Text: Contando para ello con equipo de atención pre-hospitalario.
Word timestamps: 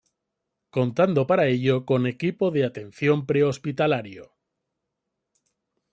Contando 0.71 1.27
para 1.27 1.45
ello 1.45 1.85
con 1.85 2.07
equipo 2.07 2.49
de 2.49 2.65
atención 2.65 3.27
pre-hospitalario. 3.27 4.33